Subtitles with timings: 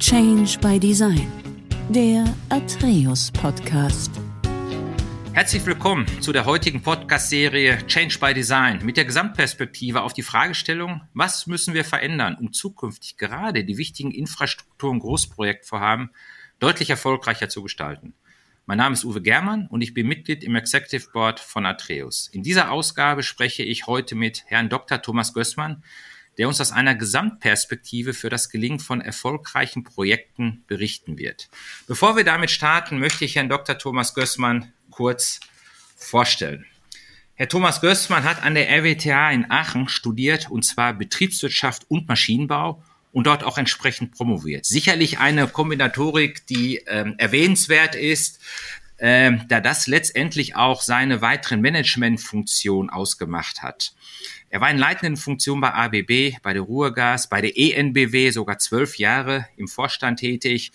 [0.00, 1.30] Change by Design,
[1.90, 4.10] der Atreus Podcast.
[5.34, 11.02] Herzlich willkommen zu der heutigen Podcast-Serie Change by Design mit der Gesamtperspektive auf die Fragestellung,
[11.12, 16.12] was müssen wir verändern, um zukünftig gerade die wichtigen Infrastruktur- und Großprojektvorhaben
[16.60, 18.14] deutlich erfolgreicher zu gestalten.
[18.64, 22.30] Mein Name ist Uwe Germann und ich bin Mitglied im Executive Board von Atreus.
[22.32, 25.02] In dieser Ausgabe spreche ich heute mit Herrn Dr.
[25.02, 25.82] Thomas Gößmann,
[26.40, 31.50] der uns aus einer Gesamtperspektive für das Gelingen von erfolgreichen Projekten berichten wird.
[31.86, 33.76] Bevor wir damit starten, möchte ich Herrn Dr.
[33.76, 35.40] Thomas Gößmann kurz
[35.98, 36.64] vorstellen.
[37.34, 42.82] Herr Thomas Gößmann hat an der RWTH in Aachen studiert, und zwar Betriebswirtschaft und Maschinenbau
[43.12, 44.64] und dort auch entsprechend promoviert.
[44.64, 48.40] Sicherlich eine Kombinatorik, die ähm, erwähnenswert ist,
[49.00, 53.94] ähm, da das letztendlich auch seine weiteren Managementfunktionen ausgemacht hat.
[54.50, 58.98] Er war in leitenden Funktionen bei ABB, bei der Ruhrgas, bei der ENBW sogar zwölf
[58.98, 60.72] Jahre im Vorstand tätig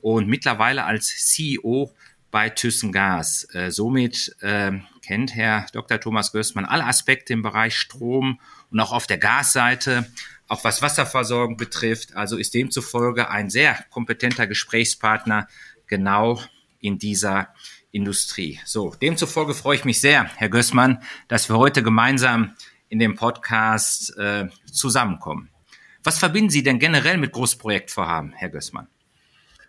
[0.00, 1.92] und mittlerweile als CEO
[2.30, 3.48] bei ThyssenGas.
[3.54, 4.72] Äh, somit äh,
[5.04, 6.00] kennt Herr Dr.
[6.00, 10.10] Thomas Gößmann alle Aspekte im Bereich Strom und auch auf der Gasseite,
[10.48, 12.14] auch was Wasserversorgung betrifft.
[12.14, 15.48] Also ist demzufolge ein sehr kompetenter Gesprächspartner
[15.86, 16.40] genau
[16.80, 17.48] in dieser
[17.94, 18.60] Industrie.
[18.64, 22.54] So, demzufolge freue ich mich sehr, Herr Gößmann, dass wir heute gemeinsam
[22.88, 25.50] in dem Podcast äh, zusammenkommen.
[26.02, 28.88] Was verbinden Sie denn generell mit Großprojektvorhaben, Herr Gößmann?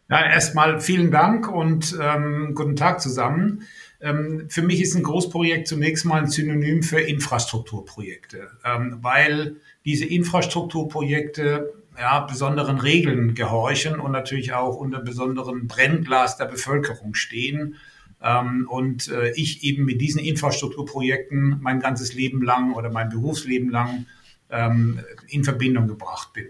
[0.09, 3.63] Ja, erstmal vielen Dank und ähm, guten Tag zusammen.
[4.01, 10.05] Ähm, für mich ist ein Großprojekt zunächst mal ein Synonym für Infrastrukturprojekte, ähm, weil diese
[10.05, 17.77] Infrastrukturprojekte ja, besonderen Regeln gehorchen und natürlich auch unter besonderen Brennglas der Bevölkerung stehen.
[18.25, 23.69] Ähm, und äh, ich eben mit diesen Infrastrukturprojekten mein ganzes Leben lang oder mein Berufsleben
[23.69, 24.07] lang
[24.49, 26.47] ähm, in Verbindung gebracht bin.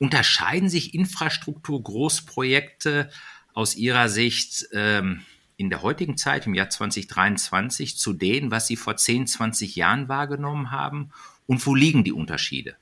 [0.00, 3.08] Unterscheiden sich Infrastruktur-Großprojekte
[3.54, 5.20] aus Ihrer Sicht ähm,
[5.56, 10.08] in der heutigen Zeit, im Jahr 2023, zu denen, was Sie vor 10, 20 Jahren
[10.08, 11.12] wahrgenommen haben?
[11.46, 12.74] Und wo liegen die Unterschiede?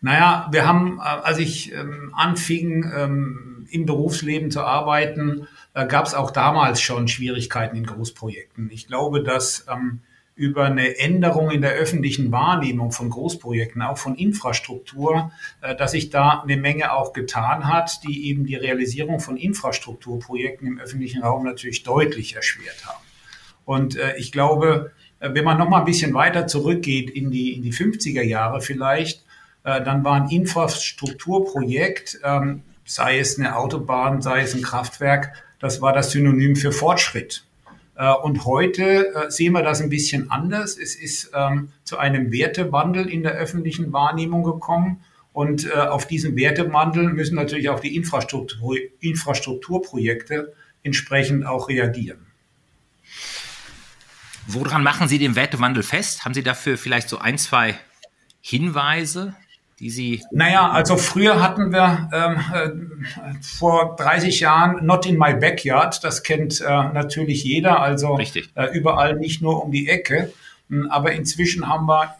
[0.00, 6.06] Naja, wir haben, äh, als ich ähm, anfing, ähm, im Berufsleben zu arbeiten, äh, gab
[6.06, 8.70] es auch damals schon Schwierigkeiten in Großprojekten.
[8.70, 10.00] Ich glaube, dass ähm,
[10.38, 16.10] über eine Änderung in der öffentlichen Wahrnehmung von Großprojekten, auch von Infrastruktur, äh, dass sich
[16.10, 21.44] da eine Menge auch getan hat, die eben die Realisierung von Infrastrukturprojekten im öffentlichen Raum
[21.44, 23.04] natürlich deutlich erschwert haben.
[23.64, 27.54] Und äh, ich glaube, äh, wenn man noch mal ein bisschen weiter zurückgeht in die,
[27.54, 29.24] in die 50er Jahre vielleicht,
[29.68, 35.92] dann war ein Infrastrukturprojekt, ähm, sei es eine Autobahn, sei es ein Kraftwerk, das war
[35.92, 37.44] das Synonym für Fortschritt.
[37.96, 40.78] Äh, und heute äh, sehen wir das ein bisschen anders.
[40.78, 45.02] Es ist ähm, zu einem Wertewandel in der öffentlichen Wahrnehmung gekommen.
[45.32, 52.26] Und äh, auf diesen Wertewandel müssen natürlich auch die Infrastruktur, Infrastrukturprojekte entsprechend auch reagieren.
[54.46, 56.24] Woran machen Sie den Wertewandel fest?
[56.24, 57.78] Haben Sie dafür vielleicht so ein, zwei
[58.40, 59.34] Hinweise?
[59.80, 60.24] Die Sie?
[60.30, 62.70] Naja, also früher hatten wir ähm, äh,
[63.42, 66.02] vor 30 Jahren Not in my backyard.
[66.02, 68.50] Das kennt äh, natürlich jeder, also Richtig.
[68.54, 70.32] Äh, überall nicht nur um die Ecke.
[70.68, 72.14] Hm, aber inzwischen haben wir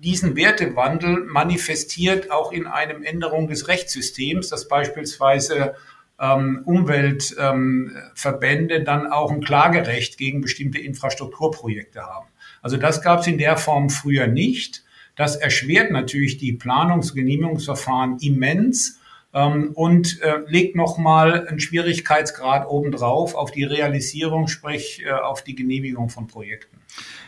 [0.00, 5.74] diesen Wertewandel manifestiert auch in einem Änderung des Rechtssystems, dass beispielsweise
[6.18, 12.28] ähm, Umweltverbände ähm, dann auch ein Klagerecht gegen bestimmte Infrastrukturprojekte haben.
[12.62, 14.81] Also das gab es in der Form früher nicht.
[15.16, 19.00] Das erschwert natürlich die Planungs- Genehmigungsverfahren immens
[19.34, 25.54] ähm, und äh, legt nochmal einen Schwierigkeitsgrad obendrauf auf die Realisierung, sprich äh, auf die
[25.54, 26.81] Genehmigung von Projekten.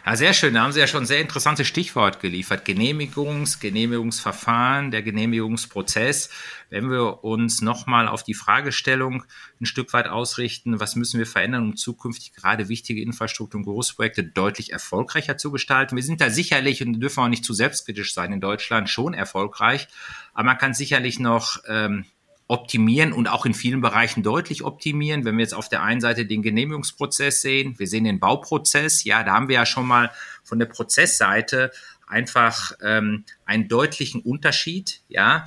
[0.07, 0.53] Ja, sehr schön.
[0.53, 2.67] Da haben Sie ja schon sehr interessantes Stichwort geliefert.
[2.67, 6.29] Genehmigungs-, Genehmigungsverfahren, der Genehmigungsprozess.
[6.69, 9.25] Wenn wir uns nochmal auf die Fragestellung
[9.63, 14.25] ein Stück weit ausrichten, was müssen wir verändern, um zukünftig gerade wichtige Infrastruktur- und Großprojekte
[14.25, 15.97] deutlich erfolgreicher zu gestalten?
[15.97, 19.89] Wir sind da sicherlich und dürfen auch nicht zu selbstkritisch sein in Deutschland schon erfolgreich.
[20.35, 22.05] Aber man kann sicherlich noch ähm,
[22.47, 25.25] optimieren und auch in vielen Bereichen deutlich optimieren.
[25.25, 29.23] Wenn wir jetzt auf der einen Seite den Genehmigungsprozess sehen, wir sehen den Bauprozess, ja,
[29.23, 30.11] da haben wir ja schon mal
[30.43, 31.71] von der Prozessseite
[32.07, 35.47] einfach ähm, einen deutlichen Unterschied, ja.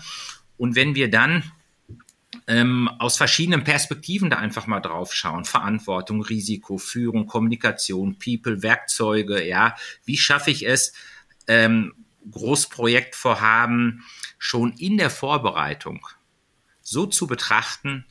[0.58, 1.44] Und wenn wir dann
[2.48, 9.48] ähm, aus verschiedenen Perspektiven da einfach mal drauf schauen, Verantwortung, Risiko, Führung, Kommunikation, People, Werkzeuge,
[9.48, 10.94] ja, wie schaffe ich es,
[11.48, 11.94] ähm,
[12.30, 14.04] Großprojektvorhaben
[14.40, 16.06] schon in der Vorbereitung
[16.90, 18.06] so zu betrachten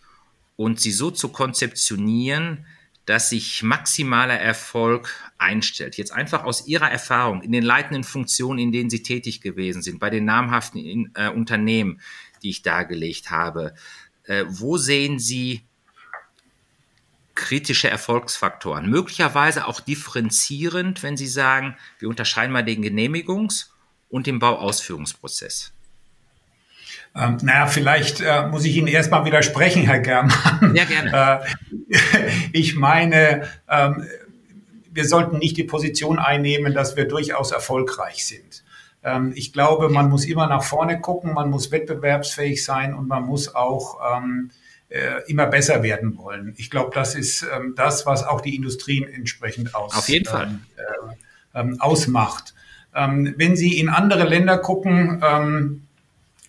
[0.57, 2.67] und sie so zu konzeptionieren,
[3.07, 5.97] dass sich maximaler Erfolg einstellt?
[5.97, 9.99] Jetzt einfach aus Ihrer Erfahrung in den leitenden Funktionen, in denen Sie tätig gewesen sind,
[9.99, 12.03] bei den namhaften in, äh, Unternehmen,
[12.43, 13.75] die ich dargelegt habe.
[14.25, 15.63] Äh, wo sehen Sie
[17.35, 18.91] kritische Erfolgsfaktoren?
[18.91, 23.69] Möglicherweise auch differenzierend, wenn Sie sagen, wir unterscheiden mal den Genehmigungs-
[24.11, 25.73] und den Bauausführungsprozess.
[27.17, 30.75] Ähm, naja, vielleicht äh, muss ich Ihnen erstmal widersprechen, Herr Germann.
[30.75, 31.41] Ja, gerne.
[31.89, 34.05] Äh, ich meine, ähm,
[34.91, 38.65] wir sollten nicht die Position einnehmen, dass wir durchaus erfolgreich sind.
[39.05, 43.25] Ähm, ich glaube, man muss immer nach vorne gucken, man muss wettbewerbsfähig sein und man
[43.25, 44.51] muss auch ähm,
[44.89, 46.55] äh, immer besser werden wollen.
[46.57, 50.49] Ich glaube, das ist ähm, das, was auch die Industrien entsprechend aus, Auf jeden Fall.
[50.49, 50.61] Ähm,
[51.55, 52.53] äh, ähm, ausmacht.
[52.93, 55.23] wenn Sie in andere Länder gucken,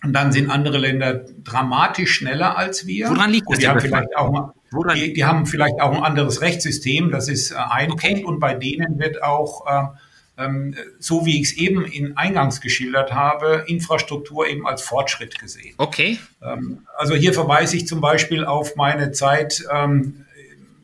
[0.02, 3.10] und dann sind andere Länder dramatisch schneller als wir.
[3.10, 3.58] Woran liegt das?
[3.58, 4.52] Die haben, vielleicht auch,
[4.94, 7.10] die, die, haben vielleicht auch ein anderes Rechtssystem.
[7.10, 8.12] Das ist äh, ein okay.
[8.12, 8.26] Punkt.
[8.26, 13.12] Und bei denen wird auch, äh, ähm, so wie ich es eben in Eingangs geschildert
[13.12, 15.74] habe, Infrastruktur eben als Fortschritt gesehen.
[15.78, 16.20] Okay.
[16.42, 20.24] Ähm, also hier verweise ich zum Beispiel auf meine Zeit ähm,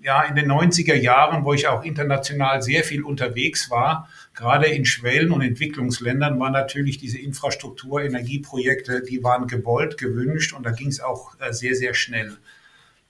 [0.03, 4.85] ja, in den 90er Jahren, wo ich auch international sehr viel unterwegs war, gerade in
[4.85, 10.89] Schwellen- und Entwicklungsländern waren natürlich diese Infrastruktur, Energieprojekte, die waren gewollt, gewünscht und da ging
[10.89, 12.37] es auch äh, sehr, sehr schnell.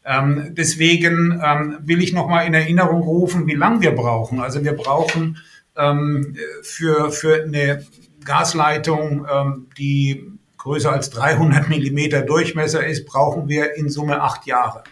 [0.04, 4.40] Ähm, deswegen ähm, will ich nochmal in Erinnerung rufen, wie lange wir brauchen.
[4.40, 5.38] Also wir brauchen
[5.76, 7.86] ähm, für, für eine
[8.24, 14.84] Gasleitung, ähm, die größer als 300 Millimeter Durchmesser ist, brauchen wir in Summe acht Jahre.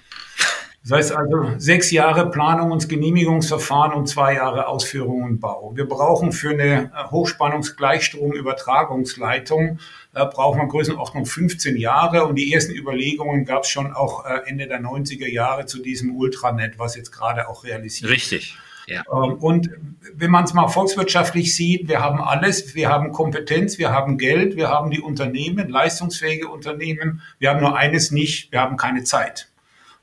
[0.82, 5.70] Das heißt also sechs Jahre Planung und Genehmigungsverfahren und zwei Jahre Ausführung und Bau.
[5.76, 9.78] Wir brauchen für eine äh, Hochspannungsgleichstromübertragungsleitung
[10.14, 14.40] äh, brauchen wir Größenordnung 15 Jahre und die ersten Überlegungen gab es schon auch äh,
[14.46, 18.56] Ende der 90er Jahre zu diesem Ultranet, was jetzt gerade auch realisiert Richtig.
[18.88, 19.04] Ja.
[19.12, 19.70] Ähm, und
[20.14, 24.56] wenn man es mal volkswirtschaftlich sieht, wir haben alles, wir haben Kompetenz, wir haben Geld,
[24.56, 29.51] wir haben die Unternehmen, leistungsfähige Unternehmen, wir haben nur eines nicht, wir haben keine Zeit.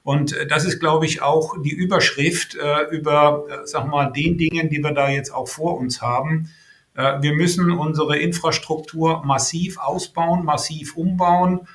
[0.10, 4.40] Und äh, das ist, glaube ich, auch die Überschrift äh, über, äh, sag mal, den
[4.40, 6.50] Dingen, die wir da jetzt auch vor uns haben.
[6.96, 11.68] Äh, wir müssen unsere Infrastruktur massiv ausbauen, massiv umbauen.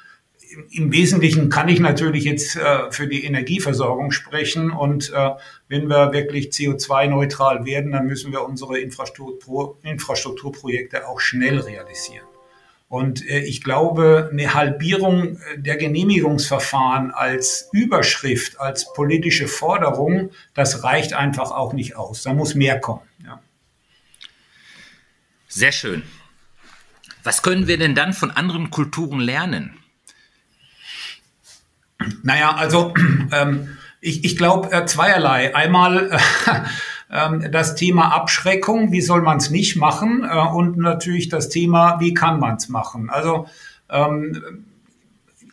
[0.51, 4.73] Im, Im Wesentlichen kann ich natürlich jetzt äh, für die Energieversorgung sprechen.
[4.73, 5.31] Und äh,
[5.69, 12.27] wenn wir wirklich CO2-neutral werden, dann müssen wir unsere Infrastruktur, Infrastrukturprojekte auch schnell realisieren.
[12.95, 20.85] Und äh, ich glaube, eine Halbierung äh, der Genehmigungsverfahren als Überschrift, als politische Forderung, das
[20.85, 22.23] reicht einfach auch nicht aus.
[22.23, 23.03] Da muss mehr kommen.
[23.27, 23.43] Ja.
[25.49, 26.05] Sehr schön.
[27.25, 29.77] Was können wir denn dann von anderen Kulturen lernen?
[32.23, 32.95] Naja, also
[33.33, 35.53] ähm, ich, ich glaube äh, zweierlei.
[35.57, 36.19] Einmal äh,
[37.51, 40.29] das Thema Abschreckung, wie soll man es nicht machen?
[40.29, 43.09] Äh, und natürlich das Thema, wie kann man es machen?
[43.09, 43.47] Also
[43.89, 44.67] ähm,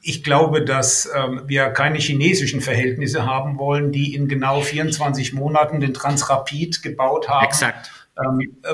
[0.02, 5.80] ich glaube, dass ähm, wir keine chinesischen Verhältnisse haben wollen, die in genau 24 Monaten
[5.80, 7.46] den Transrapid gebaut haben.
[7.46, 7.92] Exakt.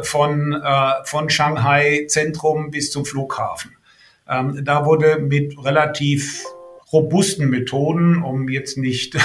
[0.04, 3.72] von, äh, von Shanghai Zentrum bis zum Flughafen.
[4.26, 6.44] da wurde mit relativ
[6.92, 9.20] robusten Methoden, um jetzt nicht äh,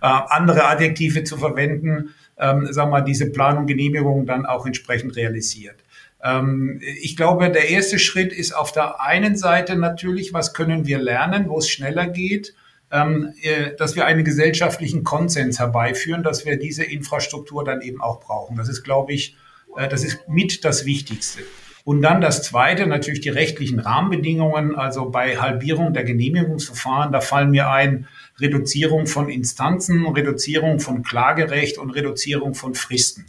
[0.00, 5.76] andere Adjektive zu verwenden, ähm, sagen wir mal, diese Planung, Genehmigung dann auch entsprechend realisiert.
[6.22, 10.98] Ähm, ich glaube, der erste Schritt ist auf der einen Seite natürlich, was können wir
[10.98, 12.54] lernen, wo es schneller geht,
[12.90, 18.20] ähm, äh, dass wir einen gesellschaftlichen Konsens herbeiführen, dass wir diese Infrastruktur dann eben auch
[18.20, 18.56] brauchen.
[18.56, 19.36] Das ist, glaube ich,
[19.76, 21.40] äh, das ist mit das Wichtigste.
[21.84, 24.76] Und dann das Zweite, natürlich die rechtlichen Rahmenbedingungen.
[24.76, 28.06] Also bei Halbierung der Genehmigungsverfahren, da fallen mir ein,
[28.38, 33.26] Reduzierung von Instanzen, Reduzierung von Klagerecht und Reduzierung von Fristen.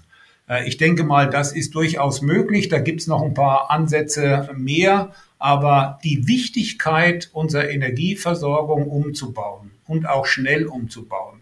[0.50, 2.70] Äh, ich denke mal, das ist durchaus möglich.
[2.70, 5.12] Da gibt es noch ein paar Ansätze mehr.
[5.40, 11.42] Aber die Wichtigkeit unserer Energieversorgung umzubauen und auch schnell umzubauen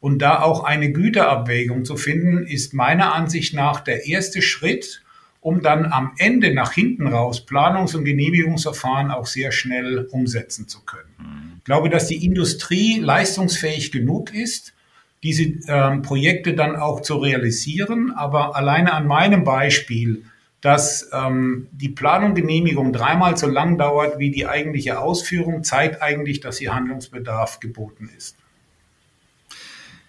[0.00, 5.02] und da auch eine Güterabwägung zu finden, ist meiner Ansicht nach der erste Schritt,
[5.40, 10.80] um dann am Ende nach hinten raus Planungs- und Genehmigungsverfahren auch sehr schnell umsetzen zu
[10.84, 11.58] können.
[11.58, 14.74] Ich glaube, dass die Industrie leistungsfähig genug ist,
[15.22, 18.12] diese ähm, Projekte dann auch zu realisieren.
[18.12, 20.24] Aber alleine an meinem Beispiel,
[20.60, 26.40] dass ähm, die Planung, Genehmigung dreimal so lang dauert wie die eigentliche Ausführung, zeigt eigentlich,
[26.40, 28.36] dass hier Handlungsbedarf geboten ist.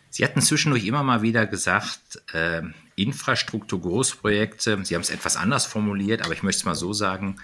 [0.09, 2.61] Sie hatten zwischendurch immer mal wieder gesagt, äh,
[3.01, 7.37] Infrastruktur, Großprojekte, Sie haben es etwas anders formuliert, aber ich möchte es mal so sagen,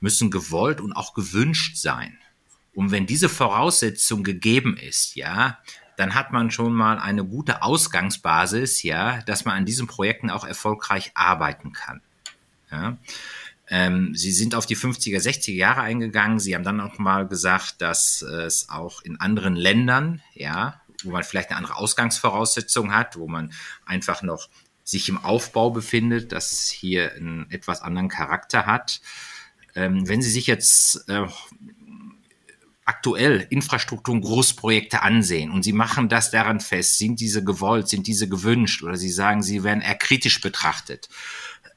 [0.00, 2.18] müssen gewollt und auch gewünscht sein.
[2.74, 5.58] Und wenn diese Voraussetzung gegeben ist, ja,
[5.96, 10.44] dann hat man schon mal eine gute Ausgangsbasis, ja, dass man an diesen Projekten auch
[10.44, 12.00] erfolgreich arbeiten kann.
[12.70, 12.96] Ja.
[13.68, 16.38] Ähm, Sie sind auf die 50er, 60er Jahre eingegangen.
[16.38, 21.24] Sie haben dann auch mal gesagt, dass es auch in anderen Ländern, ja, wo man
[21.24, 23.52] vielleicht eine andere Ausgangsvoraussetzung hat, wo man
[23.84, 24.48] einfach noch
[24.84, 29.00] sich im Aufbau befindet, das hier einen etwas anderen Charakter hat.
[29.74, 31.26] Ähm, wenn Sie sich jetzt äh,
[32.84, 38.06] aktuell Infrastruktur und Großprojekte ansehen und Sie machen das daran fest, sind diese gewollt, sind
[38.06, 41.08] diese gewünscht oder Sie sagen, sie werden eher kritisch betrachtet.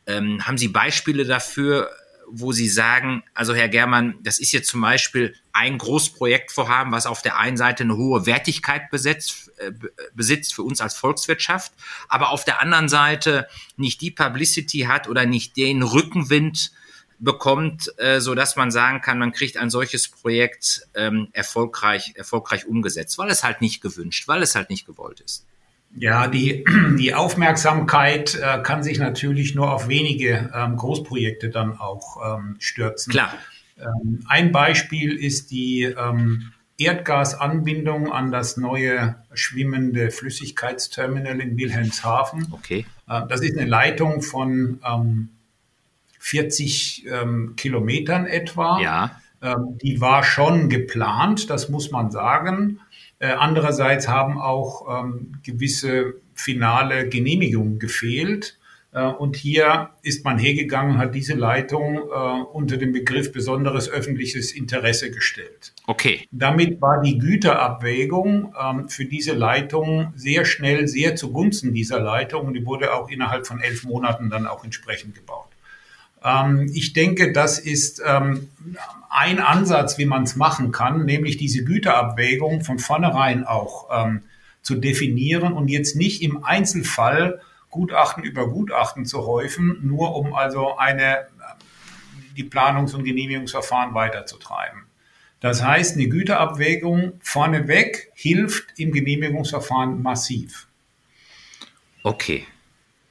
[0.08, 1.90] Ähm, haben Sie Beispiele dafür,
[2.28, 7.22] wo Sie sagen, also Herr Germann, das ist jetzt zum Beispiel ein Großprojektvorhaben, was auf
[7.22, 9.72] der einen Seite eine hohe Wertigkeit besetzt, äh,
[10.14, 11.72] besitzt für uns als Volkswirtschaft,
[12.10, 16.72] aber auf der anderen Seite nicht die Publicity hat oder nicht den Rückenwind,
[17.20, 22.66] bekommt, äh, so dass man sagen kann, man kriegt ein solches Projekt ähm, erfolgreich, erfolgreich
[22.66, 25.46] umgesetzt, weil es halt nicht gewünscht, weil es halt nicht gewollt ist.
[25.98, 26.66] Ja, die,
[27.00, 33.12] die Aufmerksamkeit äh, kann sich natürlich nur auf wenige ähm, Großprojekte dann auch ähm, stürzen.
[33.12, 33.34] Klar.
[33.78, 42.48] Ähm, ein Beispiel ist die ähm, Erdgasanbindung an das neue schwimmende Flüssigkeitsterminal in Wilhelmshaven.
[42.52, 42.86] Okay.
[43.08, 45.30] Äh, das ist eine Leitung von ähm,
[46.20, 48.82] 40 ähm, Kilometern etwa.
[48.82, 49.22] Ja.
[49.42, 52.80] Ähm, die war schon geplant, das muss man sagen.
[53.20, 58.58] Äh, andererseits haben auch ähm, gewisse finale Genehmigungen gefehlt.
[58.92, 64.52] Äh, und hier ist man hergegangen, hat diese Leitung äh, unter dem Begriff besonderes öffentliches
[64.54, 65.74] Interesse gestellt.
[65.88, 66.28] Okay.
[66.32, 72.54] Damit war die Güterabwägung ähm, für diese Leitung sehr schnell, sehr zugunsten dieser Leitung und
[72.54, 75.55] die wurde auch innerhalb von elf Monaten dann auch entsprechend gebaut.
[76.26, 78.50] Ähm, ich denke, das ist ähm,
[79.10, 84.24] ein Ansatz, wie man es machen kann, nämlich diese Güterabwägung von vornherein auch ähm,
[84.64, 90.78] zu definieren und jetzt nicht im Einzelfall Gutachten über Gutachten zu häufen, nur um also
[90.78, 91.28] eine,
[92.36, 94.84] die Planungs- und Genehmigungsverfahren weiterzutreiben.
[95.42, 100.68] Das heißt, eine Güterabwägung vorneweg hilft im Genehmigungsverfahren massiv.
[102.02, 102.48] Okay,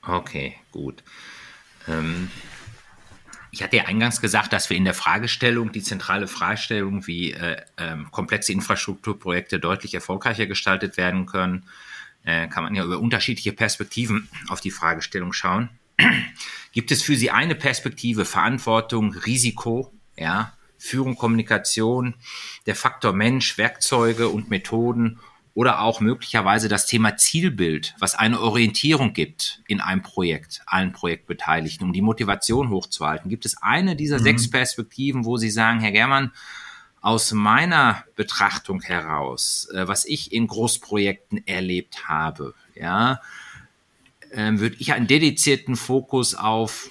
[0.03, 1.05] okay, gut.
[1.87, 2.31] Ähm
[3.55, 7.57] ich hatte ja eingangs gesagt, dass wir in der Fragestellung, die zentrale Fragestellung, wie äh,
[7.77, 11.65] äh, komplexe Infrastrukturprojekte deutlich erfolgreicher gestaltet werden können,
[12.25, 15.69] äh, kann man ja über unterschiedliche Perspektiven auf die Fragestellung schauen.
[16.73, 22.15] Gibt es für Sie eine Perspektive, Verantwortung, Risiko, ja, Führung, Kommunikation,
[22.67, 25.21] der Faktor Mensch, Werkzeuge und Methoden
[25.55, 31.87] oder auch möglicherweise das Thema Zielbild, was eine Orientierung gibt in einem Projekt, allen Projektbeteiligten,
[31.87, 33.31] um die Motivation hochzuhalten.
[33.31, 34.25] Gibt es eine dieser mhm.
[34.25, 36.33] sechs Perspektiven, wo Sie sagen, Herr Germann,
[37.01, 43.21] aus meiner Betrachtung heraus, äh, was ich in Großprojekten erlebt habe, ja,
[44.31, 46.91] äh, würde ich einen dedizierten Fokus auf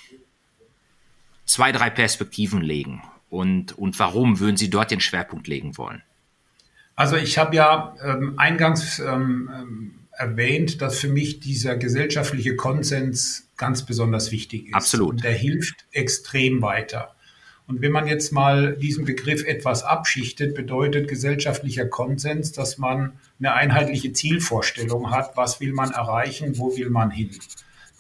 [1.46, 3.02] zwei, drei Perspektiven legen.
[3.30, 6.04] Und, und warum würden Sie dort den Schwerpunkt legen wollen?
[6.96, 13.50] Also ich habe ja ähm, eingangs ähm, ähm, erwähnt, dass für mich dieser gesellschaftliche Konsens
[13.58, 14.76] ganz besonders wichtig ist.
[14.76, 15.12] Absolut.
[15.12, 17.16] Und der hilft extrem weiter.
[17.66, 23.54] Und wenn man jetzt mal diesen Begriff etwas abschichtet, bedeutet gesellschaftlicher Konsens, dass man eine
[23.54, 27.32] einheitliche Zielvorstellung hat, was will man erreichen, wo will man hin.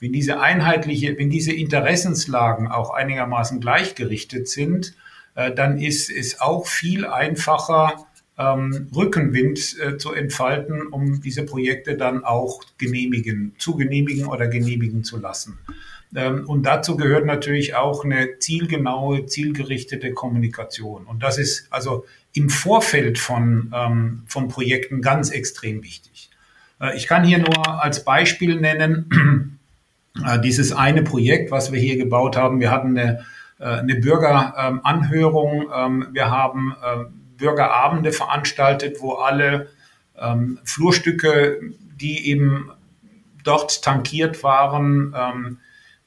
[0.01, 4.95] Wenn diese einheitliche, wenn diese Interessenslagen auch einigermaßen gleichgerichtet sind,
[5.35, 8.05] äh, dann ist es auch viel einfacher,
[8.37, 15.03] ähm, Rückenwind äh, zu entfalten, um diese Projekte dann auch genehmigen, zu genehmigen oder genehmigen
[15.03, 15.59] zu lassen.
[16.15, 21.05] Ähm, und dazu gehört natürlich auch eine zielgenaue, zielgerichtete Kommunikation.
[21.05, 26.29] Und das ist also im Vorfeld von, ähm, von Projekten ganz extrem wichtig.
[26.81, 29.59] Äh, ich kann hier nur als Beispiel nennen,
[30.25, 32.59] äh, dieses eine Projekt, was wir hier gebaut haben.
[32.59, 33.25] Wir hatten eine,
[33.59, 35.69] äh, eine Bürgeranhörung.
[35.75, 37.05] Ähm, wir haben äh,
[37.37, 39.69] Bürgerabende veranstaltet, wo alle
[40.19, 41.59] ähm, Flurstücke,
[41.95, 42.71] die eben
[43.43, 45.57] dort tankiert waren, ähm,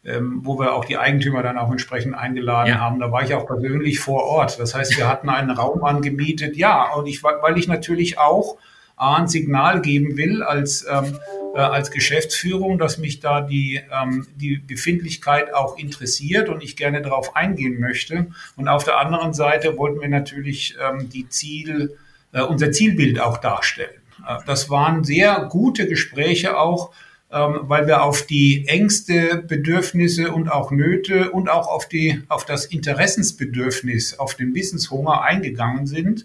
[0.05, 2.81] ähm, wo wir auch die Eigentümer dann auch entsprechend eingeladen ja.
[2.81, 3.01] haben.
[3.01, 4.59] Da war ich auch persönlich vor Ort.
[4.59, 6.57] Das heißt, wir hatten einen Raum angemietet.
[6.57, 8.57] Ja, und ich, weil ich natürlich auch
[8.97, 11.19] ein Signal geben will als, ähm,
[11.55, 17.03] äh, als Geschäftsführung, dass mich da die, ähm, die Befindlichkeit auch interessiert und ich gerne
[17.03, 18.27] darauf eingehen möchte.
[18.57, 21.97] Und auf der anderen Seite wollten wir natürlich ähm, die Ziel,
[22.33, 24.01] äh, unser Zielbild auch darstellen.
[24.27, 26.93] Äh, das waren sehr gute Gespräche auch,
[27.31, 32.47] ähm, weil wir auf die Ängste, Bedürfnisse und auch Nöte und auch auf, die, auf
[32.47, 36.25] das Interessensbedürfnis, auf den Wissenshunger eingegangen sind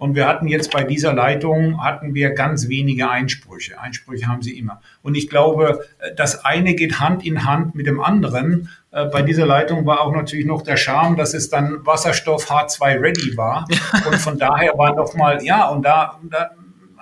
[0.00, 3.78] Und wir hatten jetzt bei dieser Leitung, hatten wir ganz wenige Einsprüche.
[3.78, 4.80] Einsprüche haben sie immer.
[5.02, 5.84] Und ich glaube,
[6.16, 8.70] das eine geht Hand in Hand mit dem anderen.
[8.92, 12.98] Äh, bei dieser Leitung war auch natürlich noch der Charme, dass es dann Wasserstoff H2
[12.98, 13.68] ready war.
[14.10, 16.52] Und von daher war noch mal, ja, und da, da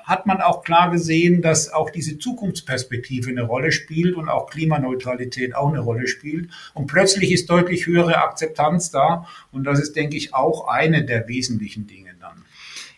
[0.03, 5.55] hat man auch klar gesehen, dass auch diese Zukunftsperspektive eine Rolle spielt und auch Klimaneutralität
[5.55, 6.51] auch eine Rolle spielt.
[6.73, 9.27] Und plötzlich ist deutlich höhere Akzeptanz da.
[9.53, 12.08] Und das ist, denke ich, auch eine der wesentlichen Dinge.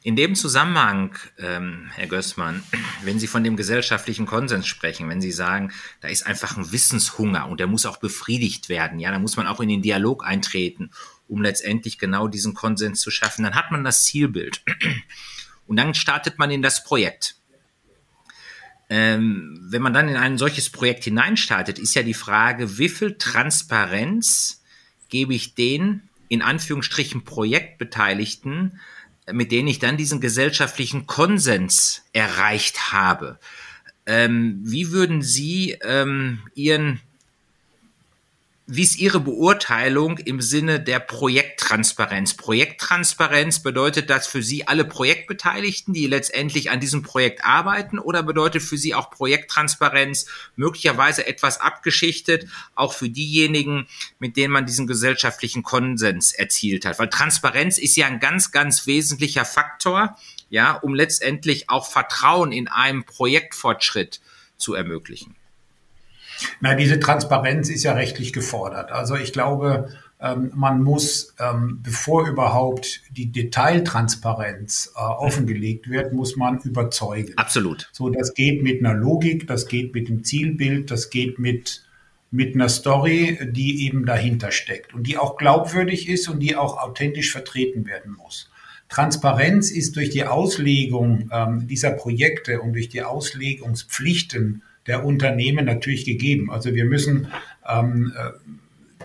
[0.02, 2.62] In dem Zusammenhang, ähm, Herr Gößmann,
[3.02, 7.46] wenn Sie von dem gesellschaftlichen Konsens sprechen, wenn Sie sagen, da ist einfach ein Wissenshunger
[7.48, 10.90] und der muss auch befriedigt werden, ja, da muss man auch in den Dialog eintreten,
[11.28, 14.62] um letztendlich genau diesen Konsens zu schaffen, dann hat man das Zielbild.
[15.66, 17.36] Und dann startet man in das Projekt.
[18.88, 23.18] Ähm, wenn man dann in ein solches Projekt hineinstartet, ist ja die Frage, wie viel
[23.18, 24.64] Transparenz
[25.08, 28.80] gebe ich den in Anführungsstrichen Projektbeteiligten
[29.32, 33.38] mit denen ich dann diesen gesellschaftlichen Konsens erreicht habe.
[34.06, 37.00] Ähm, wie würden Sie ähm, Ihren
[38.72, 42.34] wie ist Ihre Beurteilung im Sinne der Projekttransparenz?
[42.34, 48.62] Projekttransparenz bedeutet das für Sie alle Projektbeteiligten, die letztendlich an diesem Projekt arbeiten, oder bedeutet
[48.62, 52.46] für Sie auch Projekttransparenz möglicherweise etwas abgeschichtet,
[52.76, 53.88] auch für diejenigen,
[54.20, 57.00] mit denen man diesen gesellschaftlichen Konsens erzielt hat?
[57.00, 60.16] Weil Transparenz ist ja ein ganz, ganz wesentlicher Faktor,
[60.48, 64.20] ja, um letztendlich auch Vertrauen in einem Projektfortschritt
[64.56, 65.34] zu ermöglichen.
[66.60, 68.92] Na, diese Transparenz ist ja rechtlich gefordert.
[68.92, 69.88] Also ich glaube,
[70.20, 77.32] ähm, man muss, ähm, bevor überhaupt die Detailtransparenz äh, offengelegt wird, muss man überzeugen.
[77.36, 77.88] Absolut.
[77.92, 81.84] So, das geht mit einer Logik, das geht mit dem Zielbild, das geht mit
[82.32, 86.78] mit einer Story, die eben dahinter steckt und die auch glaubwürdig ist und die auch
[86.78, 88.50] authentisch vertreten werden muss.
[88.88, 96.04] Transparenz ist durch die Auslegung ähm, dieser Projekte und durch die Auslegungspflichten der Unternehmen natürlich
[96.04, 96.50] gegeben.
[96.50, 97.28] Also wir müssen
[97.68, 98.30] ähm, äh,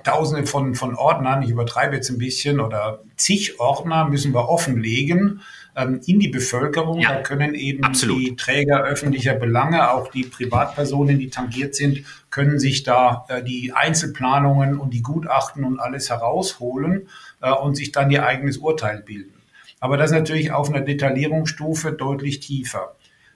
[0.06, 5.42] Tausende von, von Ordnern, ich übertreibe jetzt ein bisschen, oder zig Ordner müssen wir offenlegen
[5.76, 7.00] ähm, in die Bevölkerung.
[7.00, 8.22] Ja, da können eben absolut.
[8.22, 13.74] die Träger öffentlicher Belange, auch die Privatpersonen, die tangiert sind, können sich da äh, die
[13.74, 17.10] Einzelplanungen und die Gutachten und alles herausholen
[17.42, 19.34] äh, und sich dann ihr eigenes Urteil bilden.
[19.80, 22.96] Aber das ist natürlich auf einer Detaillierungsstufe deutlich tiefer.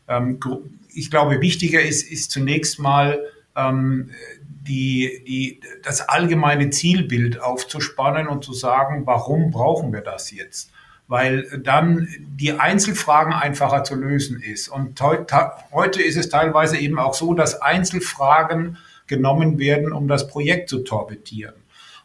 [0.10, 0.40] Ähm,
[0.94, 3.20] ich glaube, wichtiger ist, ist zunächst mal
[3.56, 4.10] ähm,
[4.68, 10.72] die, die, das allgemeine Zielbild aufzuspannen und zu sagen, warum brauchen wir das jetzt?
[11.08, 14.68] Weil dann die Einzelfragen einfacher zu lösen ist.
[14.68, 20.70] Und heute ist es teilweise eben auch so, dass Einzelfragen genommen werden, um das Projekt
[20.70, 21.56] zu torpedieren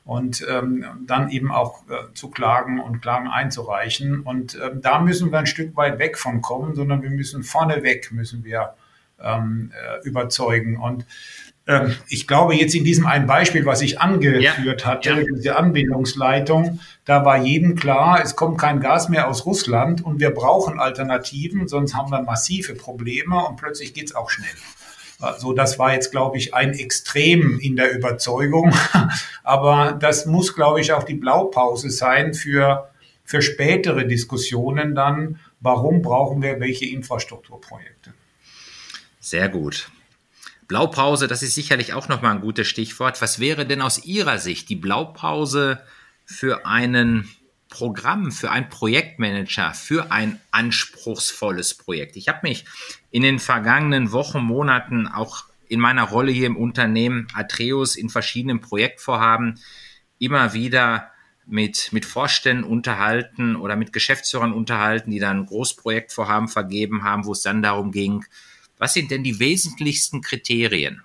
[0.05, 4.21] und ähm, dann eben auch äh, zu klagen und Klagen einzureichen.
[4.21, 8.13] Und ähm, da müssen wir ein Stück weit weg von kommen, sondern wir müssen vorneweg
[8.13, 8.75] müssen wir
[9.23, 10.77] ähm, äh, überzeugen.
[10.77, 11.07] Und
[11.67, 15.25] ähm, ich glaube, jetzt in diesem einen Beispiel, was ich angeführt ja, hatte, ja.
[15.35, 20.31] diese Anbindungsleitung, da war jedem klar, es kommt kein Gas mehr aus Russland und wir
[20.31, 24.51] brauchen Alternativen, sonst haben wir massive Probleme und plötzlich geht's auch schnell.
[25.21, 28.75] Also das war jetzt, glaube ich, ein Extrem in der Überzeugung.
[29.43, 32.91] Aber das muss, glaube ich, auch die Blaupause sein für,
[33.25, 38.13] für spätere Diskussionen dann, warum brauchen wir welche Infrastrukturprojekte.
[39.21, 39.89] Sehr gut.
[40.69, 43.21] Blaupause, das ist sicherlich auch nochmal ein gutes Stichwort.
[43.23, 45.81] Was wäre denn aus Ihrer Sicht die Blaupause
[46.25, 47.29] für einen
[47.75, 52.15] Programm, für einen Projektmanager, für ein anspruchsvolles Projekt?
[52.15, 52.65] Ich habe mich
[53.11, 58.61] in den vergangenen Wochen, Monaten auch in meiner Rolle hier im Unternehmen Atreus in verschiedenen
[58.61, 59.59] Projektvorhaben
[60.21, 61.11] immer wieder
[61.47, 67.43] mit, mit Vorständen unterhalten oder mit Geschäftsführern unterhalten, die dann Großprojektvorhaben vergeben haben, wo es
[67.43, 68.25] dann darum ging,
[68.79, 71.03] was sind denn die wesentlichsten Kriterien,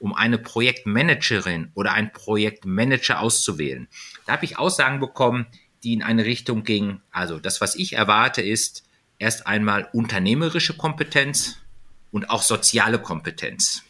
[0.00, 3.86] um eine Projektmanagerin oder einen Projektmanager auszuwählen?
[4.26, 5.46] Da habe ich Aussagen bekommen,
[5.82, 7.02] die in eine Richtung gingen.
[7.10, 8.84] Also das, was ich erwarte, ist,
[9.18, 11.58] erst einmal unternehmerische Kompetenz
[12.10, 13.82] und auch soziale Kompetenz.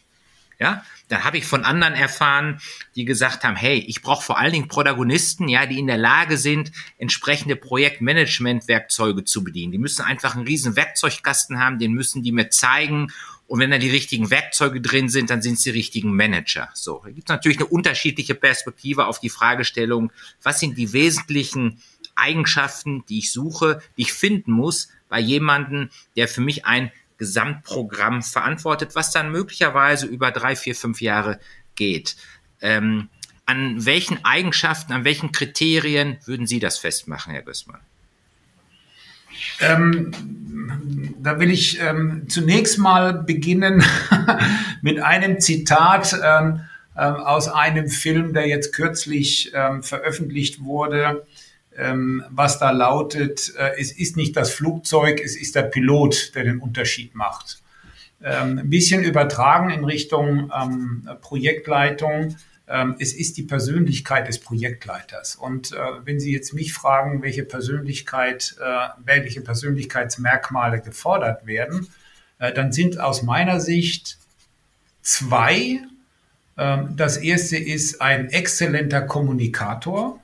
[0.59, 2.59] Ja, dann habe ich von anderen erfahren,
[2.95, 6.37] die gesagt haben, hey, ich brauche vor allen Dingen Protagonisten, ja, die in der Lage
[6.37, 9.71] sind, entsprechende Projektmanagement-Werkzeuge zu bedienen.
[9.71, 13.11] Die müssen einfach einen riesen Werkzeugkasten haben, den müssen die mir zeigen.
[13.49, 16.69] Und wenn da die richtigen Werkzeuge drin sind, dann sind es die richtigen Manager.
[16.75, 20.11] So, da gibt es natürlich eine unterschiedliche Perspektive auf die Fragestellung,
[20.43, 21.81] was sind die wesentlichen
[22.15, 28.21] Eigenschaften, die ich suche, die ich finden muss, bei jemandem, der für mich ein Gesamtprogramm
[28.21, 31.39] verantwortet, was dann möglicherweise über drei, vier, fünf Jahre
[31.73, 32.17] geht.
[32.61, 33.09] Ähm,
[33.47, 37.81] an welchen Eigenschaften, an welchen Kriterien würden Sie das festmachen, Herr Gößmann?
[39.59, 40.11] Ähm,
[41.21, 43.83] da will ich ähm, zunächst mal beginnen
[44.81, 46.61] mit einem Zitat ähm,
[46.97, 51.25] ähm, aus einem Film, der jetzt kürzlich ähm, veröffentlicht wurde,
[51.77, 56.43] ähm, was da lautet, äh, es ist nicht das Flugzeug, es ist der Pilot, der
[56.43, 57.61] den Unterschied macht.
[58.21, 62.35] Ähm, ein bisschen übertragen in Richtung ähm, Projektleitung.
[62.69, 65.35] Ähm, es ist die Persönlichkeit des Projektleiters.
[65.35, 71.87] Und äh, wenn Sie jetzt mich fragen, welche Persönlichkeit, äh, welche Persönlichkeitsmerkmale gefordert werden,
[72.37, 74.19] äh, dann sind aus meiner Sicht
[75.01, 75.81] zwei.
[76.57, 80.19] Ähm, das erste ist ein exzellenter Kommunikator.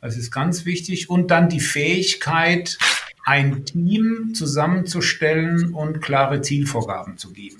[0.00, 1.10] Das ist ganz wichtig.
[1.10, 2.78] Und dann die Fähigkeit,
[3.26, 7.56] ein Team zusammenzustellen und klare Zielvorgaben zu geben.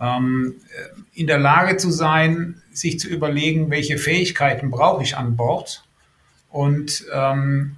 [0.00, 5.36] Ähm, äh, in der Lage zu sein, sich zu überlegen, welche Fähigkeiten brauche ich an
[5.36, 5.84] Bord
[6.50, 7.76] und ähm,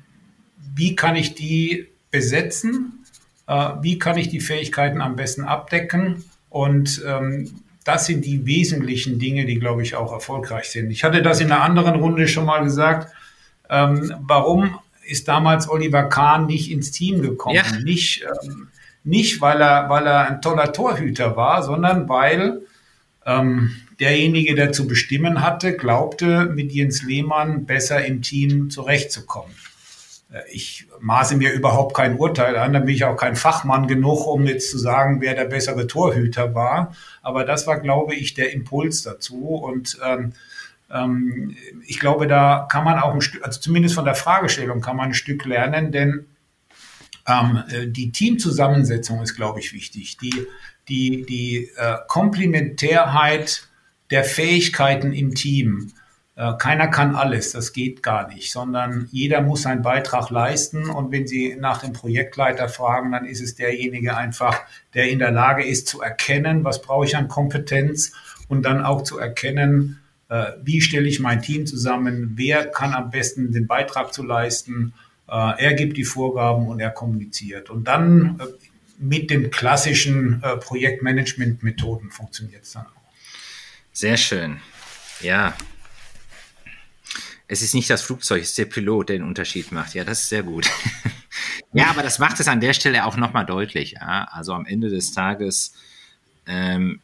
[0.75, 3.05] wie kann ich die besetzen,
[3.47, 9.19] äh, wie kann ich die Fähigkeiten am besten abdecken und ähm, das sind die wesentlichen
[9.19, 10.91] Dinge, die, glaube ich, auch erfolgreich sind.
[10.91, 13.11] Ich hatte das in einer anderen Runde schon mal gesagt.
[13.71, 14.79] Ähm, warum
[15.09, 17.57] ist damals Oliver Kahn nicht ins Team gekommen.
[17.57, 17.65] Ja.
[17.83, 18.69] Nicht, ähm,
[19.09, 22.63] nicht weil, er, weil er ein toller Torhüter war, sondern weil
[23.27, 29.55] ähm, derjenige, der zu bestimmen hatte, glaubte, mit Jens Lehmann besser im Team zurechtzukommen.
[30.31, 34.27] Äh, ich maße mir überhaupt kein Urteil an, da bin ich auch kein Fachmann genug,
[34.27, 36.95] um jetzt zu sagen, wer der bessere Torhüter war.
[37.23, 39.55] Aber das war, glaube ich, der Impuls dazu.
[39.55, 40.33] Und ähm,
[40.93, 44.97] ähm, ich glaube, da kann man auch ein Stück, also zumindest von der Fragestellung kann
[44.97, 46.27] man ein Stück lernen, denn
[47.29, 50.17] ähm, äh, die Teamzusammensetzung ist, glaube ich, wichtig.
[50.19, 50.47] Die,
[50.89, 53.69] die, die äh, Komplementärheit
[54.11, 55.93] der Fähigkeiten im Team.
[56.35, 60.89] Äh, keiner kann alles, das geht gar nicht, sondern jeder muss seinen Beitrag leisten.
[60.89, 64.61] Und wenn Sie nach dem Projektleiter fragen, dann ist es derjenige einfach,
[64.95, 68.13] der in der Lage ist zu erkennen, was brauche ich an Kompetenz
[68.49, 73.11] und dann auch zu erkennen, äh, wie stelle ich mein Team zusammen, wer kann am
[73.11, 74.95] besten den Beitrag zu leisten.
[75.29, 77.71] Äh, er gibt die Vorgaben und er kommuniziert.
[77.71, 78.45] Und dann äh,
[78.99, 82.91] mit den klassischen Projektmanagement-Methoden funktioniert es dann auch.
[83.93, 84.61] Sehr schön.
[85.21, 85.55] Ja.
[87.47, 89.95] Es ist nicht das Flugzeug, es ist der Pilot, der den Unterschied macht.
[89.95, 90.69] Ja, das ist sehr gut.
[91.73, 93.93] ja, aber das macht es an der Stelle auch nochmal deutlich.
[93.93, 94.29] Ja?
[94.33, 95.75] Also am Ende des Tages
[96.47, 97.01] ähm,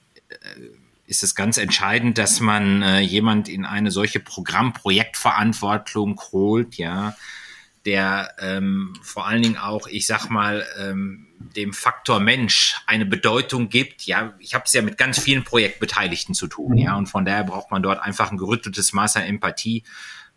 [1.06, 7.16] ist es ganz entscheidend, dass man äh, jemand in eine solche Programmprojektverantwortung holt, ja,
[7.84, 13.68] der ähm, vor allen Dingen auch, ich sag mal, ähm, dem Faktor Mensch eine Bedeutung
[13.68, 14.06] gibt.
[14.06, 17.44] Ja, ich habe es ja mit ganz vielen Projektbeteiligten zu tun, ja, und von daher
[17.44, 19.84] braucht man dort einfach ein gerütteltes Maß an Empathie.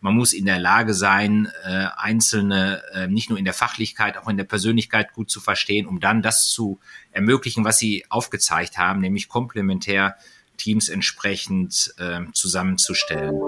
[0.00, 4.28] Man muss in der Lage sein, äh, Einzelne äh, nicht nur in der Fachlichkeit, auch
[4.28, 6.78] in der Persönlichkeit gut zu verstehen, um dann das zu
[7.10, 10.16] ermöglichen, was Sie aufgezeigt haben, nämlich komplementär
[10.56, 13.40] Teams entsprechend äh, zusammenzustellen.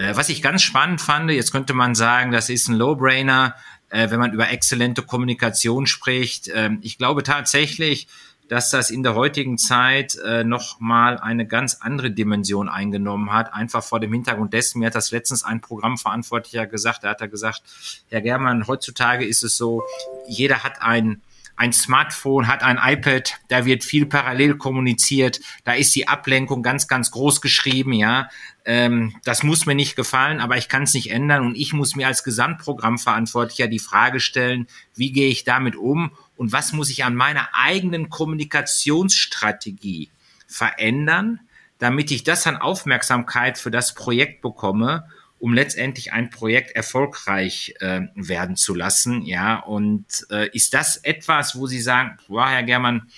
[0.00, 3.54] Äh, was ich ganz spannend fand, jetzt könnte man sagen, das ist ein Low-Brainer,
[3.90, 6.50] äh, wenn man über exzellente Kommunikation spricht.
[6.54, 8.08] Ähm, ich glaube tatsächlich,
[8.48, 13.52] dass das in der heutigen Zeit äh, noch mal eine ganz andere Dimension eingenommen hat.
[13.52, 17.28] Einfach vor dem Hintergrund dessen, mir hat das letztens ein Programmverantwortlicher gesagt, da hat er
[17.28, 17.62] gesagt,
[18.08, 19.82] Herr Germann, heutzutage ist es so,
[20.26, 21.20] jeder hat ein
[21.60, 26.88] ein Smartphone, hat ein iPad, da wird viel parallel kommuniziert, da ist die Ablenkung ganz,
[26.88, 28.30] ganz groß geschrieben, ja.
[28.64, 31.96] Ähm, das muss mir nicht gefallen, aber ich kann es nicht ändern und ich muss
[31.96, 37.04] mir als Gesamtprogrammverantwortlicher die Frage stellen, wie gehe ich damit um und was muss ich
[37.04, 40.08] an meiner eigenen Kommunikationsstrategie
[40.46, 41.40] verändern,
[41.78, 45.10] damit ich das an Aufmerksamkeit für das Projekt bekomme
[45.40, 49.22] um letztendlich ein Projekt erfolgreich äh, werden zu lassen.
[49.22, 53.10] Ja, und äh, ist das etwas, wo Sie sagen, boah, Herr Germann,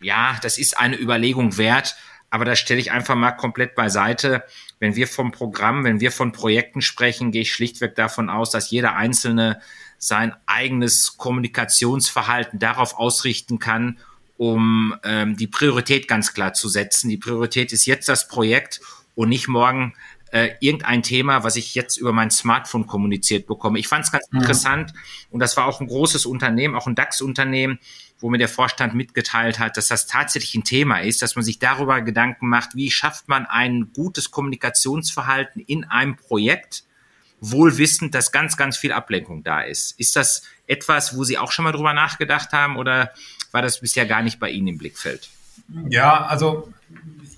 [0.00, 1.96] ja, das ist eine Überlegung wert,
[2.30, 4.42] aber das stelle ich einfach mal komplett beiseite.
[4.80, 8.70] Wenn wir vom Programm, wenn wir von Projekten sprechen, gehe ich schlichtweg davon aus, dass
[8.70, 9.60] jeder Einzelne
[9.98, 13.98] sein eigenes Kommunikationsverhalten darauf ausrichten kann,
[14.36, 17.08] um ähm, die Priorität ganz klar zu setzen.
[17.08, 18.80] Die Priorität ist jetzt das Projekt
[19.14, 19.94] und nicht morgen
[20.34, 23.78] äh, irgendein Thema, was ich jetzt über mein Smartphone kommuniziert bekomme.
[23.78, 24.40] Ich fand es ganz mhm.
[24.40, 24.92] interessant
[25.30, 27.78] und das war auch ein großes Unternehmen, auch ein DAX-Unternehmen,
[28.18, 31.60] wo mir der Vorstand mitgeteilt hat, dass das tatsächlich ein Thema ist, dass man sich
[31.60, 36.82] darüber Gedanken macht, wie schafft man ein gutes Kommunikationsverhalten in einem Projekt,
[37.40, 40.00] wohl wissend, dass ganz, ganz viel Ablenkung da ist.
[40.00, 43.12] Ist das etwas, wo Sie auch schon mal drüber nachgedacht haben oder
[43.52, 45.30] war das bisher gar nicht bei Ihnen im Blickfeld?
[45.88, 46.72] Ja, also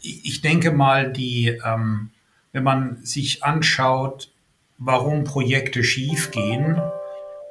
[0.01, 2.11] ich denke mal, die, ähm,
[2.57, 4.33] wenn man sich anschaut,
[4.79, 6.81] warum Projekte schiefgehen,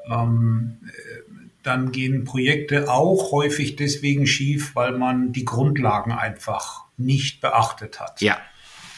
[0.09, 0.79] ähm,
[1.61, 8.19] dann gehen Projekte auch häufig deswegen schief, weil man die Grundlagen einfach nicht beachtet hat.
[8.19, 8.39] Ja.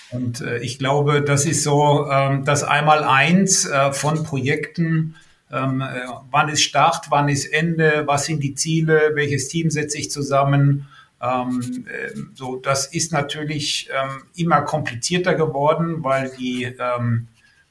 [0.09, 5.15] Und äh, ich glaube, das ist so ähm, das Einmal-Eins äh, von Projekten.
[5.51, 9.97] Ähm, äh, wann ist Start, wann ist Ende, was sind die Ziele, welches Team setze
[9.97, 10.87] ich zusammen?
[11.21, 17.27] Ähm, äh, so, das ist natürlich ähm, immer komplizierter geworden, weil die ähm,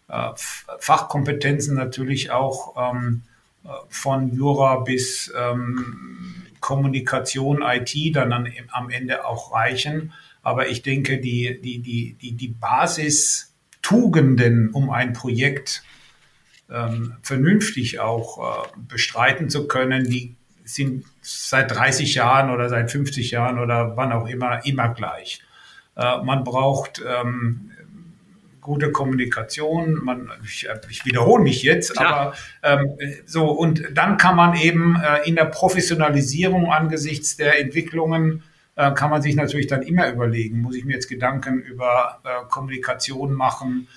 [0.08, 0.30] äh,
[0.78, 3.22] Fachkompetenzen natürlich auch ähm,
[3.64, 10.12] äh, von Jura bis ähm, Kommunikation, IT dann, dann am Ende auch reichen.
[10.42, 15.84] Aber ich denke, die, die, die, die, die Basistugenden, um ein Projekt
[16.70, 23.32] ähm, vernünftig auch äh, bestreiten zu können, die sind seit 30 Jahren oder seit 50
[23.32, 25.42] Jahren oder wann auch immer immer gleich.
[25.96, 27.72] Äh, man braucht ähm,
[28.60, 30.04] gute Kommunikation.
[30.04, 32.34] Man, ich, ich wiederhole mich jetzt, Klar.
[32.62, 38.42] aber ähm, so und dann kann man eben äh, in der Professionalisierung angesichts der Entwicklungen
[38.76, 42.46] äh, kann man sich natürlich dann immer überlegen, muss ich mir jetzt Gedanken über äh,
[42.48, 43.88] Kommunikation machen,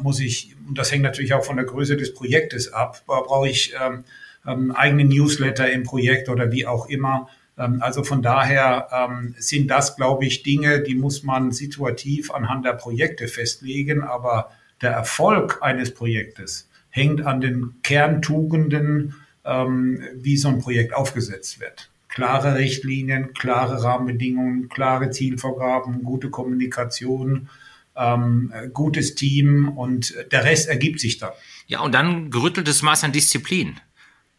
[0.00, 3.02] muss ich und das hängt natürlich auch von der Größe des Projektes ab.
[3.06, 4.04] Brauche ich ähm,
[4.46, 7.28] ähm, eigene Newsletter im Projekt oder wie auch immer.
[7.58, 12.64] Ähm, also von daher ähm, sind das, glaube ich, Dinge, die muss man situativ anhand
[12.64, 14.02] der Projekte festlegen.
[14.02, 21.60] Aber der Erfolg eines Projektes hängt an den Kerntugenden, ähm, wie so ein Projekt aufgesetzt
[21.60, 21.90] wird.
[22.08, 27.48] Klare Richtlinien, klare Rahmenbedingungen, klare Zielvorgaben, gute Kommunikation,
[27.96, 31.32] ähm, gutes Team und der Rest ergibt sich dann.
[31.66, 33.80] Ja, und dann gerütteltes Maß an Disziplin.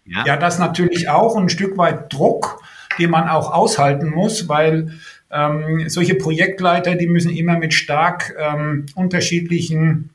[0.06, 2.60] Ja, ja das natürlich auch ein Stück weit Druck
[3.00, 4.94] den man auch aushalten muss, weil
[5.32, 10.10] ähm, solche Projektleiter, die müssen immer mit stark ähm, unterschiedlichen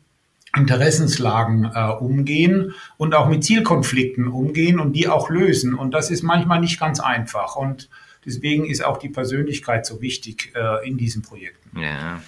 [0.56, 5.74] Interessenslagen äh, umgehen und auch mit Zielkonflikten umgehen und die auch lösen.
[5.74, 7.56] Und das ist manchmal nicht ganz einfach.
[7.56, 7.88] Und
[8.24, 11.78] deswegen ist auch die Persönlichkeit so wichtig äh, in diesen Projekten.
[11.78, 12.22] Ja.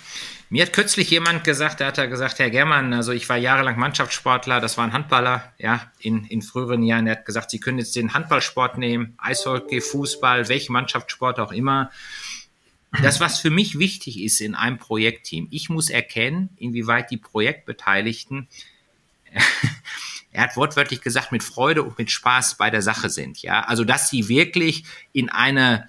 [0.52, 3.78] Mir hat kürzlich jemand gesagt, der hat da gesagt, Herr Germann, also ich war jahrelang
[3.78, 7.06] Mannschaftssportler, das war ein Handballer, ja, in, in früheren Jahren.
[7.06, 11.92] Er hat gesagt, Sie können jetzt den Handballsport nehmen, Eishockey, Fußball, welchen Mannschaftssport auch immer.
[13.00, 18.48] Das, was für mich wichtig ist in einem Projektteam, ich muss erkennen, inwieweit die Projektbeteiligten,
[20.32, 23.40] er hat wortwörtlich gesagt, mit Freude und mit Spaß bei der Sache sind.
[23.42, 24.82] Ja, also dass sie wirklich
[25.12, 25.88] in eine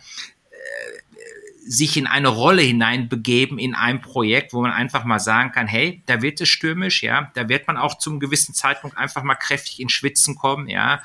[1.63, 6.01] sich in eine Rolle hineinbegeben in ein Projekt, wo man einfach mal sagen kann, hey,
[6.07, 9.79] da wird es stürmisch, ja, da wird man auch zum gewissen Zeitpunkt einfach mal kräftig
[9.79, 11.01] ins Schwitzen kommen, ja,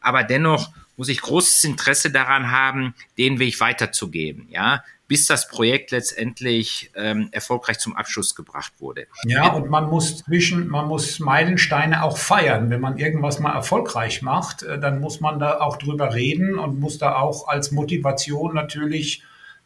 [0.00, 5.90] aber dennoch muss ich großes Interesse daran haben, den Weg weiterzugeben, ja, bis das Projekt
[5.90, 9.06] letztendlich ähm, erfolgreich zum Abschluss gebracht wurde.
[9.24, 12.68] Ja, und man muss zwischen, man muss Meilensteine auch feiern.
[12.68, 16.78] Wenn man irgendwas mal erfolgreich macht, äh, dann muss man da auch drüber reden und
[16.78, 19.22] muss da auch als Motivation natürlich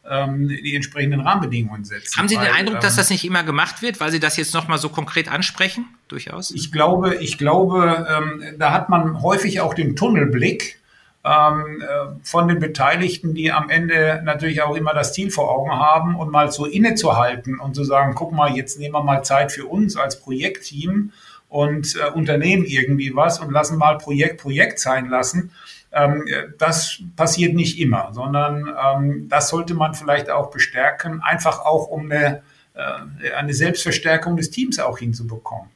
[0.08, 2.18] ähm, die entsprechenden Rahmenbedingungen setzen.
[2.18, 4.36] Haben Sie den weil, Eindruck, dass ähm, das nicht immer gemacht wird, weil Sie das
[4.36, 5.86] jetzt nochmal so konkret ansprechen?
[6.08, 6.50] Durchaus?
[6.50, 10.80] Ich glaube, ich glaube, ähm, da hat man häufig auch den Tunnelblick
[11.24, 15.70] ähm, äh, von den Beteiligten, die am Ende natürlich auch immer das Ziel vor Augen
[15.70, 19.52] haben und mal so innezuhalten und zu sagen, guck mal, jetzt nehmen wir mal Zeit
[19.52, 21.12] für uns als Projektteam
[21.48, 25.52] und äh, unternehmen irgendwie was und lassen mal Projekt Projekt sein lassen.
[25.92, 26.24] Ähm,
[26.59, 32.11] das passiert nicht immer, sondern ähm, das sollte man vielleicht auch bestärken, einfach auch um
[32.11, 32.42] eine,
[32.74, 35.68] äh, eine Selbstverstärkung des Teams auch hinzubekommen.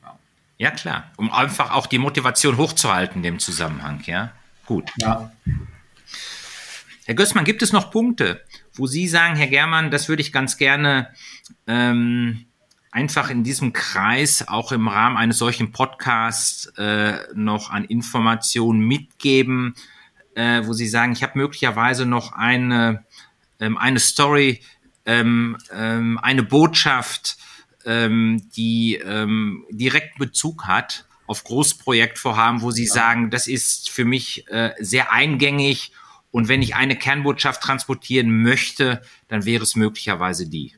[0.59, 0.71] Ja.
[0.71, 4.33] klar, um einfach auch die Motivation hochzuhalten in dem Zusammenhang, ja.
[4.65, 4.91] Gut.
[4.97, 5.31] Ja.
[7.05, 8.43] Herr Gößmann, gibt es noch Punkte,
[8.75, 11.09] wo Sie sagen, Herr Germann, das würde ich ganz gerne
[11.67, 12.47] ähm,
[12.91, 19.75] einfach in diesem Kreis auch im Rahmen eines solchen Podcasts äh, noch an Informationen mitgeben,
[20.37, 23.05] äh, wo Sie sagen, ich habe möglicherweise noch eine,
[23.59, 24.61] ähm, eine Story,
[25.07, 27.39] ähm, ähm, eine Botschaft,
[27.85, 32.93] ähm, die ähm, direkt Bezug hat auf Großprojektvorhaben, wo Sie ja.
[32.93, 35.93] sagen, das ist für mich äh, sehr eingängig
[36.31, 40.75] und wenn ich eine Kernbotschaft transportieren möchte, dann wäre es möglicherweise die.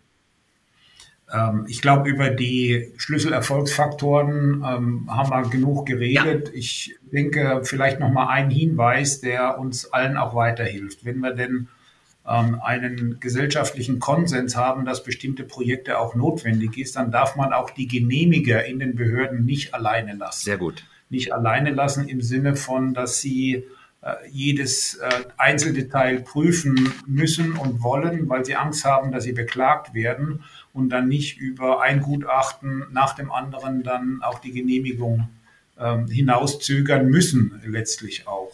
[1.33, 6.49] Ähm, ich glaube, über die Schlüsselerfolgsfaktoren ähm, haben wir genug geredet.
[6.49, 6.55] Ja.
[6.55, 11.05] Ich denke, vielleicht noch mal ein Hinweis, der uns allen auch weiterhilft.
[11.05, 11.69] Wenn wir denn
[12.27, 17.71] ähm, einen gesellschaftlichen Konsens haben, dass bestimmte Projekte auch notwendig ist, dann darf man auch
[17.71, 20.45] die Genehmiger in den Behörden nicht alleine lassen.
[20.45, 20.85] Sehr gut.
[21.11, 23.65] Nicht alleine lassen im Sinne von, dass sie
[24.01, 29.93] äh, jedes äh, Einzeldetail prüfen müssen und wollen, weil sie Angst haben, dass sie beklagt
[29.93, 30.45] werden
[30.79, 35.29] und dann nicht über ein Gutachten nach dem anderen dann auch die Genehmigung
[35.77, 38.53] ähm, hinauszögern müssen, letztlich auch.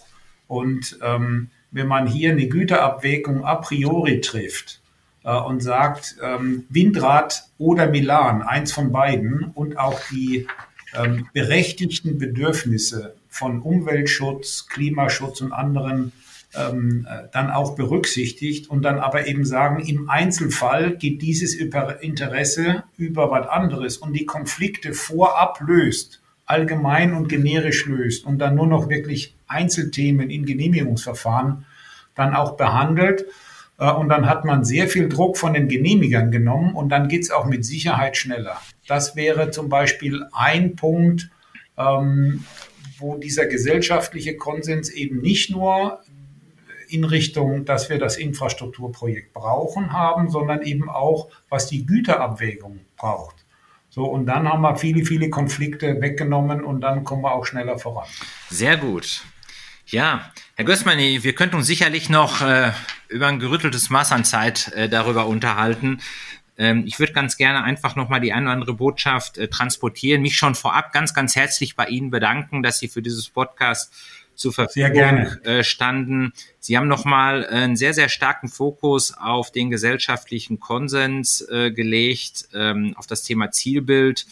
[0.49, 4.81] Und ähm, wenn man hier eine Güterabwägung a priori trifft
[5.23, 10.47] äh, und sagt, ähm, Windrad oder Milan, eins von beiden, und auch die
[10.95, 16.13] ähm, berechtigten Bedürfnisse von Umweltschutz, Klimaschutz und anderen
[16.57, 22.85] ähm, äh, dann auch berücksichtigt und dann aber eben sagen, im Einzelfall geht dieses Interesse
[22.97, 28.67] über was anderes und die Konflikte vorab löst, allgemein und generisch löst und dann nur
[28.67, 31.64] noch wirklich Einzelthemen in Genehmigungsverfahren
[32.14, 33.27] dann auch behandelt.
[33.79, 37.23] Äh, und dann hat man sehr viel Druck von den Genehmigern genommen und dann geht
[37.23, 38.61] es auch mit Sicherheit schneller.
[38.87, 41.31] Das wäre zum Beispiel ein Punkt,
[41.77, 42.45] ähm,
[42.99, 46.01] wo dieser gesellschaftliche Konsens eben nicht nur
[46.88, 53.44] in Richtung, dass wir das Infrastrukturprojekt brauchen haben, sondern eben auch, was die Güterabwägung braucht.
[53.90, 57.79] So, und dann haben wir viele, viele Konflikte weggenommen und dann kommen wir auch schneller
[57.79, 58.09] voran.
[58.51, 59.23] Sehr gut.
[59.87, 62.73] Ja, Herr Gößmann, wir könnten uns sicherlich noch äh,
[63.09, 66.01] über ein gerütteltes Maß an Zeit äh, darüber unterhalten.
[66.57, 70.23] Ähm, ich würde ganz gerne einfach nochmal die eine oder andere Botschaft äh, transportieren.
[70.23, 73.92] Mich schon vorab ganz, ganz herzlich bei Ihnen bedanken, dass Sie für dieses Podcast
[74.35, 76.33] zur Verfügung äh, standen.
[76.61, 82.94] Sie haben nochmal einen sehr, sehr starken Fokus auf den gesellschaftlichen Konsens äh, gelegt, ähm,
[82.97, 84.27] auf das Thema Zielbild.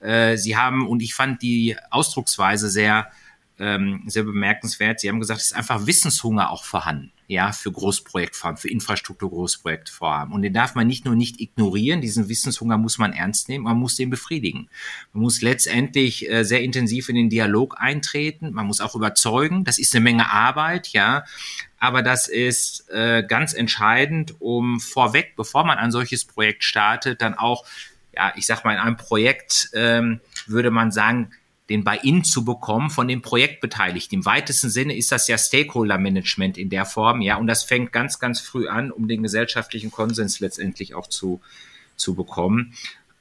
[0.00, 3.10] Äh, Sie haben, und ich fand die Ausdrucksweise sehr
[3.58, 5.00] ähm, sehr bemerkenswert.
[5.00, 10.34] Sie haben gesagt, es ist einfach Wissenshunger auch vorhanden, ja, für Großprojektvorhaben, für Infrastruktur-Großprojektvorhaben.
[10.34, 13.78] Und den darf man nicht nur nicht ignorieren, diesen Wissenshunger muss man ernst nehmen, man
[13.78, 14.68] muss den befriedigen.
[15.12, 19.78] Man muss letztendlich äh, sehr intensiv in den Dialog eintreten, man muss auch überzeugen, das
[19.78, 21.24] ist eine Menge Arbeit, ja,
[21.78, 27.34] aber das ist äh, ganz entscheidend, um vorweg, bevor man ein solches Projekt startet, dann
[27.34, 27.64] auch,
[28.14, 31.30] ja, ich sag mal, in einem Projekt ähm, würde man sagen,
[31.72, 34.18] den Buy-in zu bekommen von den Projektbeteiligten.
[34.18, 38.18] Im weitesten Sinne ist das ja Stakeholder-Management in der Form, ja, und das fängt ganz,
[38.18, 41.40] ganz früh an, um den gesellschaftlichen Konsens letztendlich auch zu,
[41.96, 42.74] zu bekommen.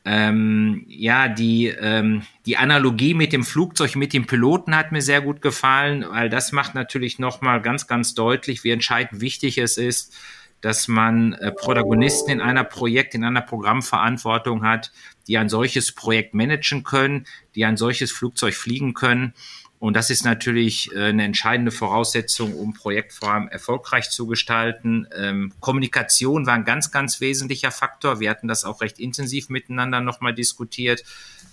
[0.04, 5.22] Ähm, ja, die, ähm, die Analogie mit dem Flugzeug, mit dem Piloten hat mir sehr
[5.22, 10.14] gut gefallen, weil das macht natürlich nochmal ganz, ganz deutlich, wie entscheidend wichtig es ist,
[10.60, 14.92] dass man äh, Protagonisten in einer Projekt, in einer Programmverantwortung hat,
[15.28, 19.34] die ein solches Projekt managen können, die ein solches Flugzeug fliegen können.
[19.80, 25.08] Und das ist natürlich äh, eine entscheidende Voraussetzung, um Projektvorhaben erfolgreich zu gestalten.
[25.18, 28.20] Ähm, Kommunikation war ein ganz, ganz wesentlicher Faktor.
[28.20, 31.04] Wir hatten das auch recht intensiv miteinander nochmal diskutiert,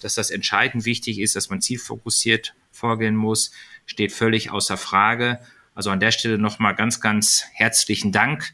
[0.03, 3.51] dass das entscheidend wichtig ist, dass man zielfokussiert vorgehen muss,
[3.87, 5.41] steht völlig außer Frage.
[5.75, 8.53] Also an der Stelle nochmal ganz, ganz herzlichen Dank.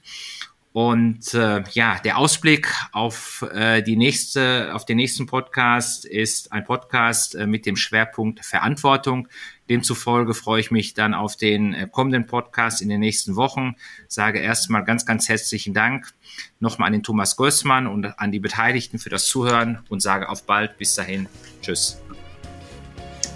[0.74, 6.64] Und äh, ja, der Ausblick auf äh, die nächste, auf den nächsten Podcast ist ein
[6.64, 9.28] Podcast äh, mit dem Schwerpunkt Verantwortung.
[9.70, 13.76] Demzufolge freue ich mich dann auf den äh, kommenden Podcast in den nächsten Wochen.
[14.08, 16.12] Sage erstmal ganz, ganz herzlichen Dank
[16.58, 20.44] nochmal an den Thomas Gößmann und an die Beteiligten für das Zuhören und sage auf
[20.44, 20.76] bald.
[20.76, 21.28] Bis dahin.
[21.62, 22.02] Tschüss.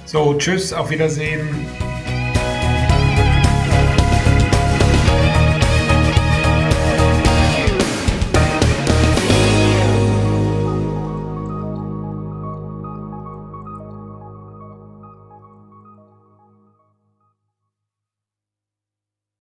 [0.06, 1.46] So, tschüss, auf Wiedersehen.